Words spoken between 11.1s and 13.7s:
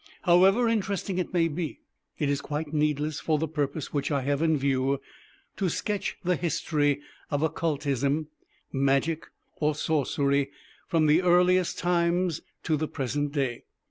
earliest times to the present day.